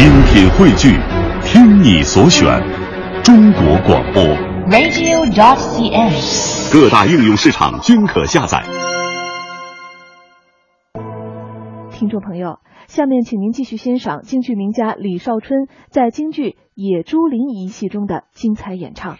[0.00, 0.98] 精品汇聚，
[1.44, 2.46] 听你所选，
[3.22, 4.22] 中国广播。
[4.70, 6.72] radio.cn。
[6.72, 8.64] 各大应用市场均可下载。
[11.90, 19.18] 听众朋友，下面请您继续欣赏京剧名家李少春在京剧《野猪林》一戏中的精彩演唱。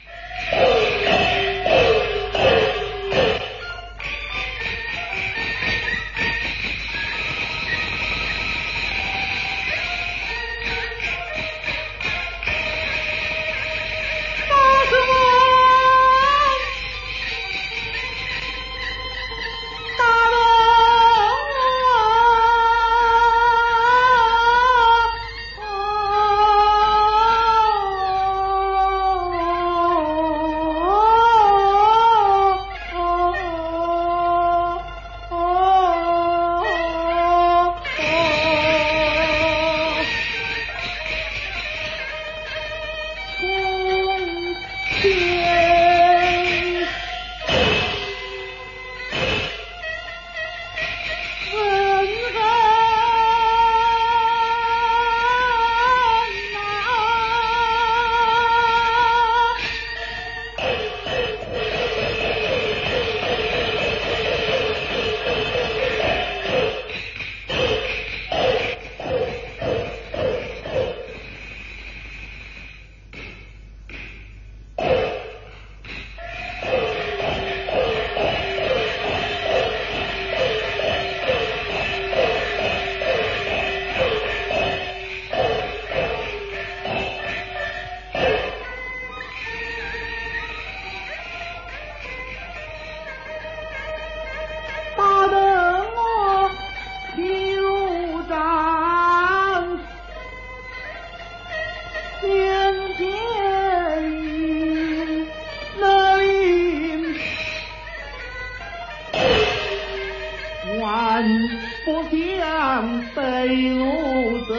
[113.40, 114.52] 想被掳者，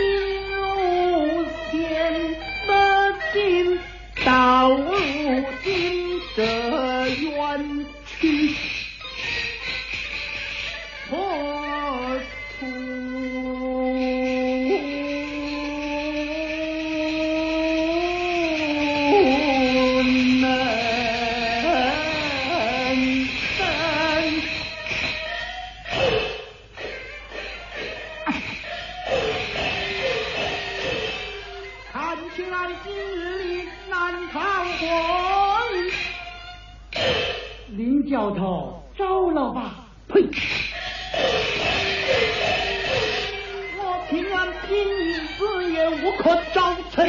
[0.00, 0.02] 应
[0.66, 1.72] 如先
[2.66, 2.70] 得
[3.32, 3.78] 进，
[4.26, 4.74] 到如
[8.20, 8.20] 今
[38.20, 39.86] 林教头招了吧？
[40.08, 40.22] 呸！
[43.78, 47.08] 我平安平日子也无可招称。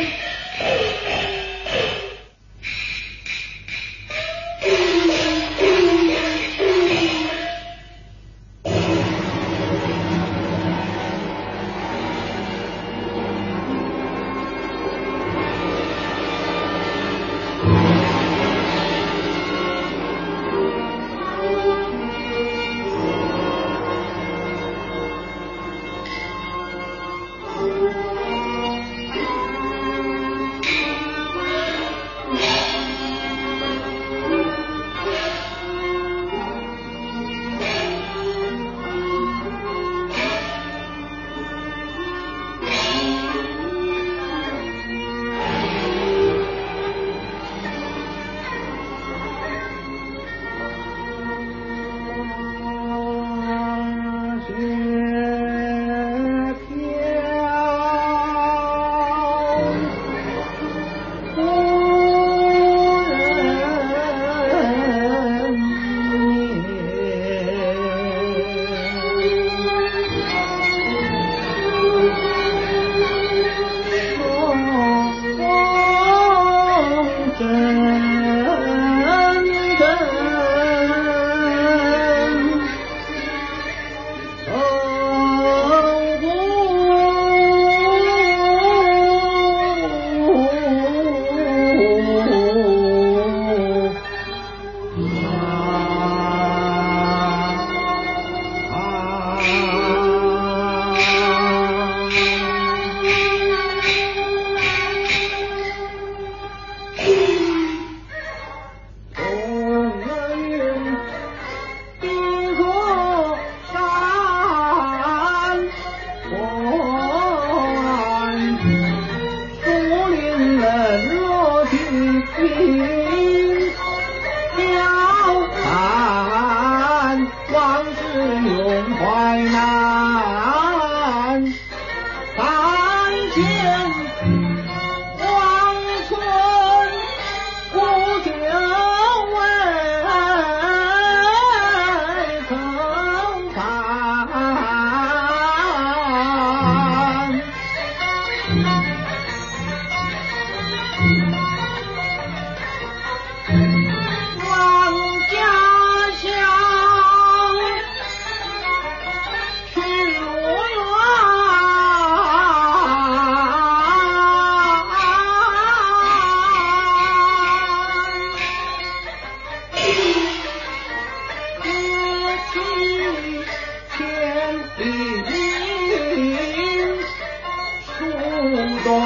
[178.91, 178.99] 关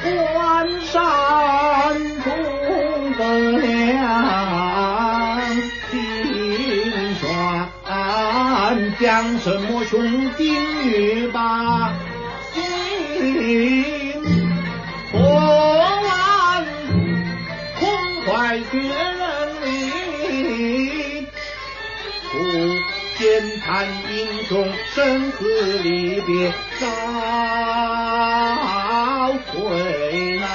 [0.00, 0.94] 关山
[2.22, 2.26] 中
[3.16, 3.98] 更凉，
[5.90, 5.96] 心
[7.16, 7.26] 酸
[9.00, 10.00] 将什么雄
[10.36, 10.54] 心
[10.84, 11.92] 欲拔
[12.54, 12.62] 心，
[15.10, 16.64] 破万
[17.80, 17.88] 空
[18.24, 19.26] 怀绝人
[19.64, 21.26] 命，
[22.30, 22.36] 不
[23.18, 23.24] 见
[23.60, 23.66] 谈
[24.14, 24.48] 英雄
[24.94, 25.42] 生死
[25.82, 28.07] 离别伤。
[29.54, 30.48] 归来。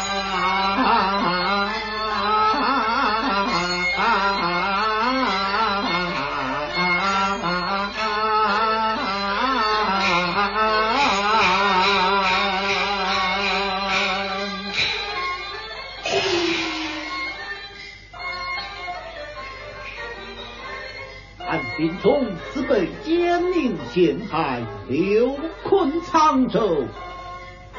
[21.46, 26.88] 韩炳忠自被江宁陷害，流困沧州，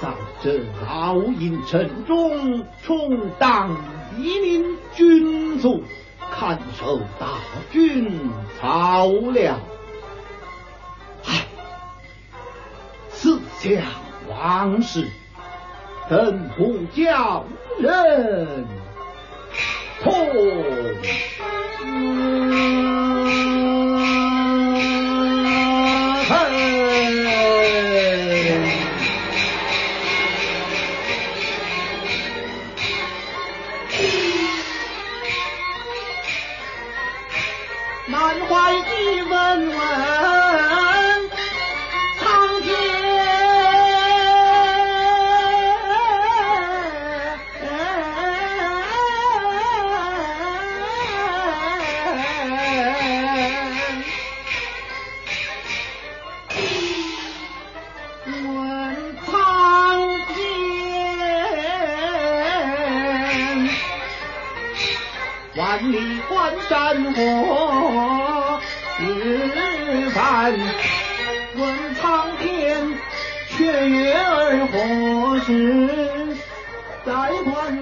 [0.04, 0.10] 在
[0.42, 3.74] 这老营城中充当
[4.18, 5.82] 一名军卒，
[6.30, 7.38] 看守大
[7.72, 8.12] 军
[8.60, 9.58] 草料。
[11.24, 11.46] 唉，
[13.08, 13.82] 此想
[14.28, 15.08] 往事，
[16.10, 17.46] 怎不叫
[17.78, 18.66] 人
[20.02, 20.12] 痛？
[65.56, 68.60] 万里关山河
[68.98, 70.52] 日繁。
[71.56, 72.88] 问苍天，
[73.50, 76.36] 却月儿何时
[77.06, 77.32] 再还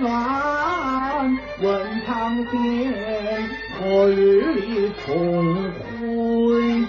[0.03, 1.39] 鸾？
[1.63, 2.53] 问苍天，
[3.81, 6.85] 何日里重回？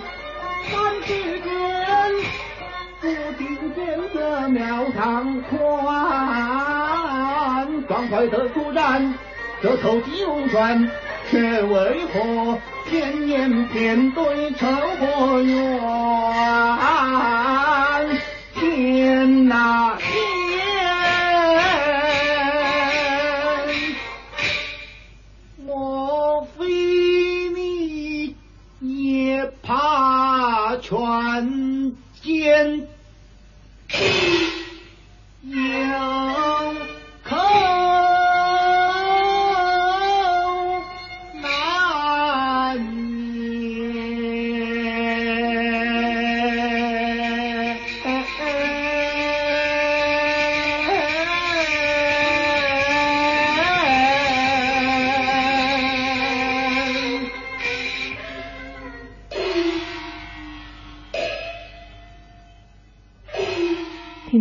[0.70, 1.10] 三世
[1.40, 1.50] 间。
[3.00, 3.08] 不
[3.38, 3.42] 听
[3.74, 3.82] 见
[4.13, 4.62] 这庙
[4.92, 5.58] 堂宽，
[7.88, 9.13] 壮怀的突然，
[9.63, 10.91] 这头九转，
[11.32, 16.02] 却为何偏言偏对成何缘？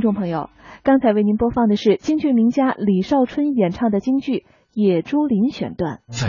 [0.03, 0.51] 众朋友，
[0.83, 4.39] 刚才为您播放的是京剧名家李少春演唱的京剧
[4.73, 6.01] 《野猪林》选段。